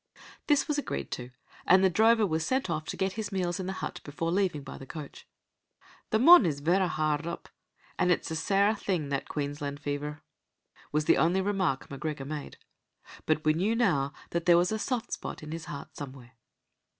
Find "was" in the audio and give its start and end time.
0.67-0.79, 2.25-2.43, 10.91-11.05, 14.57-14.71